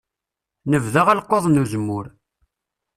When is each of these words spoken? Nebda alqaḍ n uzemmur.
Nebda 0.71 1.01
alqaḍ 1.11 1.45
n 1.47 1.61
uzemmur. 1.61 2.05